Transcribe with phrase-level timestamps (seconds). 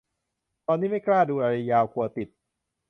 [0.67, 2.27] ตอนนี้ไม่กล้าดูอะไรยาว กลัวติด